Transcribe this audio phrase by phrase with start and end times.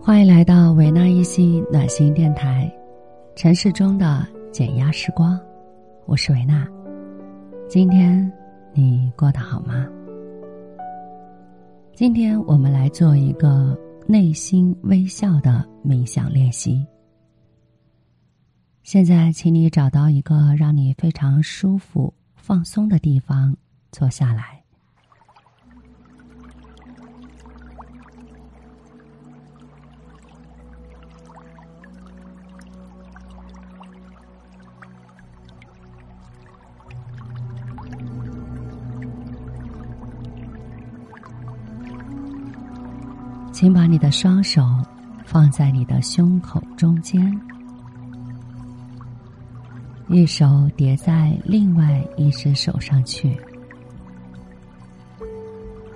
[0.00, 2.72] 欢迎来到维纳一心暖心电台，
[3.34, 5.38] 城市中的减压时光，
[6.06, 6.66] 我是维纳。
[7.68, 8.32] 今天
[8.72, 9.86] 你过得好吗？
[11.94, 16.86] 今天我们来做一个内心微笑的冥想练习。
[18.82, 23.56] 现在，请你找到一个让你非常舒服、放松的地方
[23.90, 24.62] 坐下来。
[43.56, 44.62] 请把你的双手
[45.24, 47.40] 放在你的胸口中间，
[50.08, 53.34] 一手叠在另外一只手上去，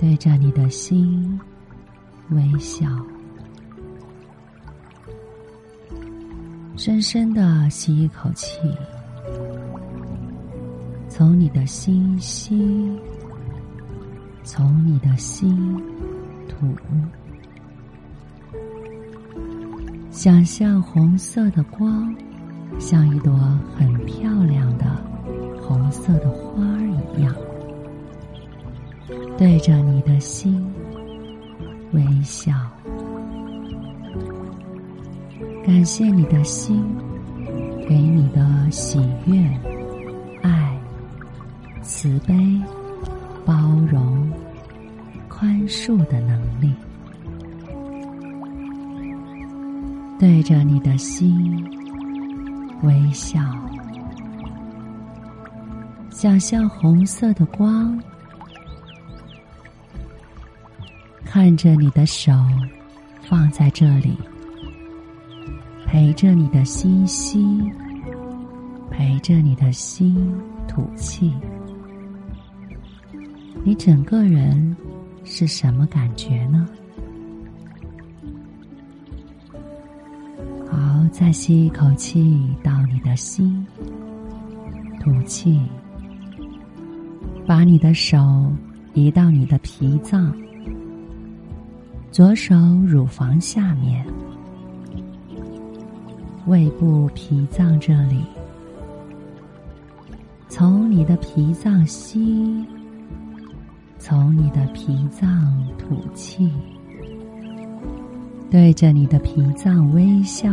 [0.00, 1.38] 对着你的心
[2.30, 2.88] 微笑，
[6.76, 8.58] 深深的吸一口气，
[11.08, 13.00] 从你的心吸，
[14.42, 15.80] 从你的心
[16.48, 16.66] 吐。
[20.14, 22.14] 想象红色的光，
[22.78, 23.34] 像一朵
[23.76, 24.86] 很漂亮的
[25.60, 27.34] 红色的花儿一样，
[29.36, 30.64] 对着你的心
[31.92, 32.52] 微笑。
[35.66, 36.84] 感谢你的心
[37.88, 39.36] 给你的喜悦、
[40.42, 40.78] 爱、
[41.82, 42.34] 慈悲、
[43.44, 43.52] 包
[43.90, 44.32] 容、
[45.28, 46.72] 宽恕的能力。
[50.18, 51.64] 对着你的心
[52.82, 53.40] 微笑，
[56.10, 58.00] 想象红色的光，
[61.24, 62.32] 看着你的手
[63.22, 64.16] 放在这里，
[65.84, 67.60] 陪着你的心吸，
[68.90, 70.32] 陪着你的心
[70.68, 71.34] 吐气，
[73.62, 74.76] 你整个人
[75.24, 76.66] 是什么感觉呢？
[81.16, 83.64] 再吸一口气到你的心，
[84.98, 85.60] 吐气。
[87.46, 88.50] 把你的手
[88.94, 90.36] 移到你的脾脏，
[92.10, 94.04] 左手乳房下面，
[96.46, 98.20] 胃部脾脏这里。
[100.48, 102.66] 从你的脾脏吸，
[104.00, 106.50] 从你的脾脏吐气，
[108.50, 110.50] 对着你的脾脏微笑。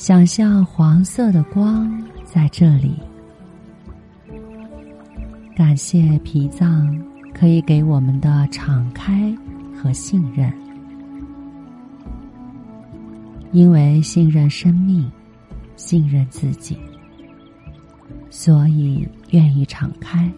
[0.00, 2.98] 想象黄色的光在这里，
[5.54, 6.98] 感谢脾脏
[7.34, 9.30] 可以给我们的敞开
[9.76, 10.50] 和信任，
[13.52, 15.06] 因为信任生命，
[15.76, 16.78] 信任自己，
[18.30, 20.32] 所以愿意敞开。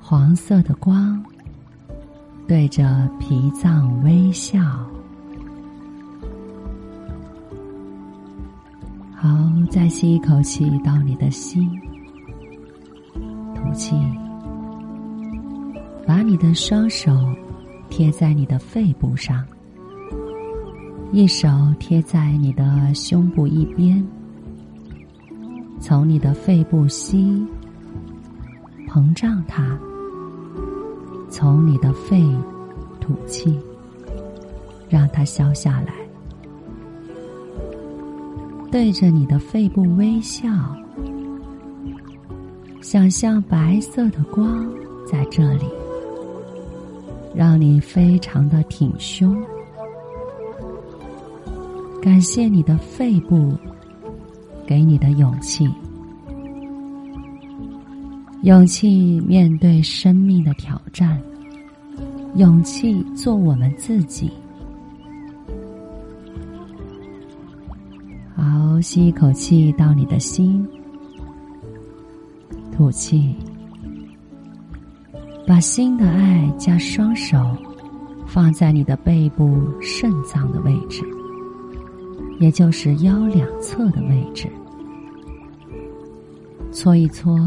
[0.00, 1.22] 黄色的光
[2.46, 4.58] 对着脾脏微笑。
[9.20, 9.28] 好，
[9.68, 11.68] 再吸一口气到你的心，
[13.52, 13.96] 吐气，
[16.06, 17.10] 把你的双手
[17.88, 19.44] 贴在你的肺部上，
[21.10, 21.48] 一手
[21.80, 24.06] 贴在你的胸部一边，
[25.80, 27.44] 从你的肺部吸，
[28.86, 29.76] 膨胀它，
[31.28, 32.22] 从你的肺
[33.00, 33.58] 吐气，
[34.88, 35.97] 让它消下来。
[38.70, 40.46] 对着你的肺部微笑，
[42.82, 44.70] 想象白色的光
[45.10, 45.64] 在这里，
[47.34, 49.42] 让你非常的挺胸。
[52.02, 53.54] 感谢你的肺部
[54.66, 55.66] 给你的勇气，
[58.42, 61.18] 勇气面对生命的挑战，
[62.36, 64.30] 勇气做我们自己。
[68.80, 70.66] 吸一口气到你的心，
[72.72, 73.34] 吐气，
[75.46, 77.56] 把心的爱加双手
[78.26, 81.02] 放在你的背部肾脏的位置，
[82.40, 84.48] 也就是腰两侧的位置，
[86.72, 87.38] 搓一搓。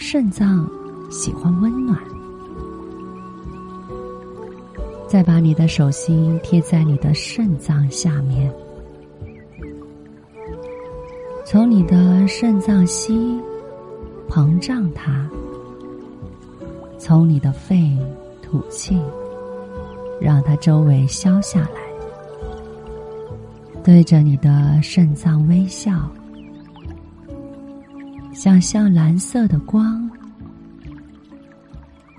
[0.00, 0.64] 肾脏
[1.10, 1.98] 喜欢温暖，
[5.08, 8.48] 再把你的手心贴在你的肾脏下面。
[11.50, 13.40] 从你的肾脏吸，
[14.28, 15.26] 膨胀它，
[16.98, 17.96] 从你的肺
[18.42, 19.00] 吐气，
[20.20, 21.80] 让它周围消下来。
[23.82, 26.06] 对着你的肾脏微笑，
[28.34, 30.06] 想象蓝色的光，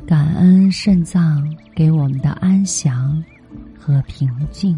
[0.08, 3.24] 感恩肾脏给我们的安详
[3.78, 4.76] 和平静，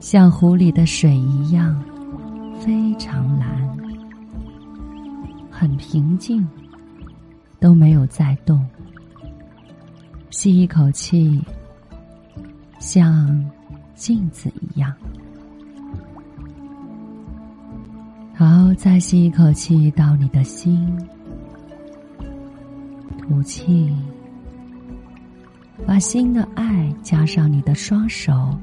[0.00, 1.78] 像湖里的水一样，
[2.60, 3.78] 非常蓝，
[5.50, 6.46] 很平静，
[7.60, 8.64] 都没有在动。
[10.30, 11.40] 吸一口气，
[12.78, 13.44] 像。
[13.98, 14.94] 镜子一样。
[18.32, 20.96] 好，再吸一口气到你的心，
[23.18, 23.92] 吐气，
[25.84, 28.56] 把心的爱加上你的双手，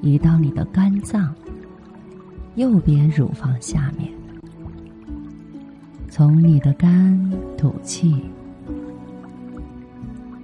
[0.00, 1.34] 移到你的肝脏，
[2.56, 4.10] 右边乳房下面，
[6.08, 7.18] 从你的肝
[7.56, 8.22] 吐气，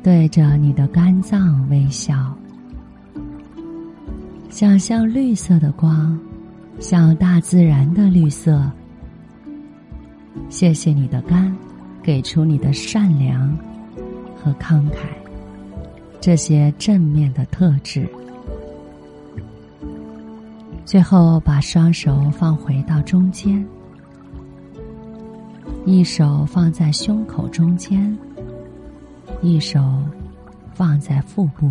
[0.03, 2.37] 对着你的肝脏微笑。
[4.49, 6.19] 想象绿色的光，
[6.79, 8.71] 像大自然的绿色。
[10.49, 11.55] 谢谢你的肝，
[12.03, 13.55] 给出你的善良
[14.37, 15.09] 和慷慨，
[16.21, 18.09] 这些正面的特质。
[20.87, 23.67] 最后，把双手放回到中间，
[25.85, 28.17] 一手放在胸口中间，
[29.43, 30.01] 一手
[30.73, 31.69] 放在腹部，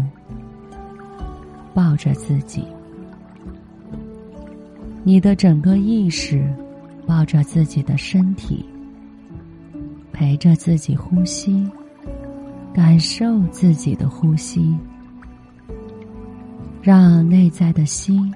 [1.73, 2.67] 抱着自己。
[5.05, 6.53] 你的整个意识
[7.07, 8.65] 抱着自己的身体，
[10.11, 11.65] 陪着自己呼吸，
[12.73, 14.75] 感受自己的呼吸，
[16.81, 18.29] 让内在的心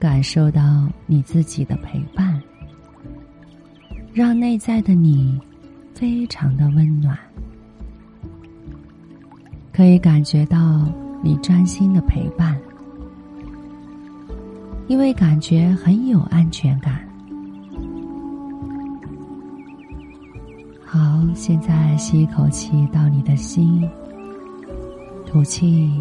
[0.00, 2.42] 感受到你自己的陪伴，
[4.14, 5.38] 让内在的你
[5.94, 7.18] 非常的温暖，
[9.70, 10.90] 可以感觉到
[11.22, 12.58] 你专心的陪伴。
[14.88, 17.06] 因为感觉很有安全感。
[20.82, 20.98] 好，
[21.34, 23.86] 现在吸一口气到你的心，
[25.26, 25.92] 吐气，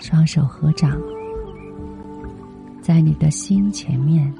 [0.00, 1.00] 双手合掌，
[2.84, 4.30] 在你的心前面，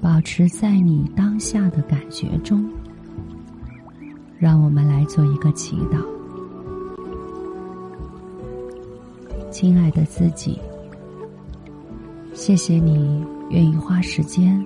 [0.00, 2.64] 保持在你当下的感觉中。
[4.38, 5.98] 让我们来做一个祈祷，
[9.50, 10.56] 亲爱的自己。
[12.32, 14.64] 谢谢你愿意花时间，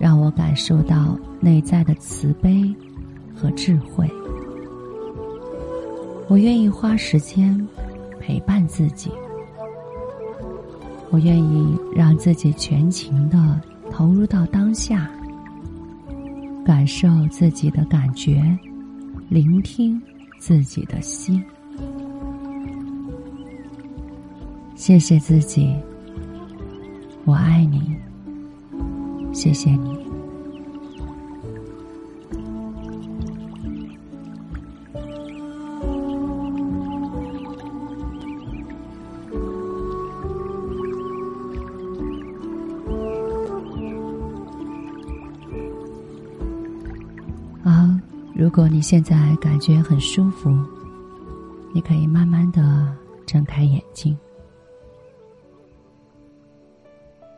[0.00, 2.74] 让我感受到内在的慈悲
[3.34, 4.10] 和智慧。
[6.28, 7.68] 我愿意花时间
[8.18, 9.10] 陪伴自己，
[11.14, 15.08] 我愿意让自己全情的投入到当下，
[16.66, 18.42] 感受自己的感觉，
[19.28, 20.02] 聆听
[20.40, 21.40] 自己的心。
[24.74, 25.72] 谢谢自己。
[27.24, 27.96] 我爱你，
[29.32, 30.03] 谢谢你。
[47.64, 47.70] 好，
[48.34, 50.50] 如果你现在感觉很舒服，
[51.72, 52.94] 你可以慢慢的
[53.24, 54.14] 睁开眼睛。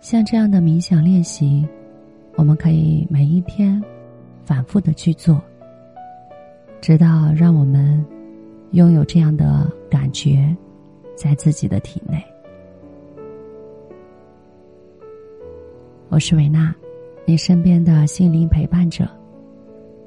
[0.00, 1.64] 像这样的冥想练习，
[2.34, 3.80] 我们可以每一天
[4.44, 5.40] 反复的去做，
[6.80, 8.04] 直到让我们
[8.72, 10.52] 拥有这样的感觉，
[11.14, 12.20] 在自己的体内。
[16.08, 16.74] 我是维娜，
[17.24, 19.08] 你身边的心灵陪伴者。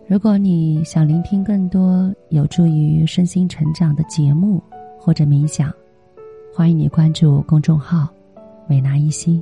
[0.09, 4.59] 如果你想聆听更多有助于身心成长的节目
[4.99, 5.71] 或者冥想，
[6.51, 8.09] 欢迎你关注公众号
[8.67, 9.39] “美纳一心”。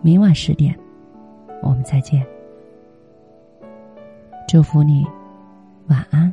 [0.00, 0.74] 明晚十点，
[1.62, 2.26] 我们再见。
[4.48, 5.06] 祝福你，
[5.88, 6.32] 晚安。